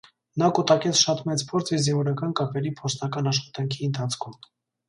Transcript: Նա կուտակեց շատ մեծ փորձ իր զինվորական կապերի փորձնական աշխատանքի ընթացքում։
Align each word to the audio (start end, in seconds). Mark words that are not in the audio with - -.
Նա 0.41 0.45
կուտակեց 0.59 0.95
շատ 1.01 1.19
մեծ 1.27 1.43
փորձ 1.51 1.69
իր 1.77 1.83
զինվորական 1.87 2.33
կապերի 2.41 2.73
փորձնական 2.81 3.33
աշխատանքի 3.33 3.87
ընթացքում։ 3.91 4.39